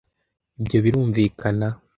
Ibyo 0.61 0.77
birumvikana? 0.85 1.67